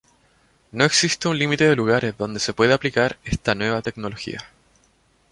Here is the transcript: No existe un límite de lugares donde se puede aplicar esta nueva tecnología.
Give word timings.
No 0.71 0.83
existe 0.83 1.27
un 1.27 1.37
límite 1.37 1.67
de 1.69 1.75
lugares 1.75 2.17
donde 2.17 2.39
se 2.39 2.53
puede 2.53 2.73
aplicar 2.73 3.19
esta 3.23 3.53
nueva 3.53 3.83
tecnología. 3.83 4.39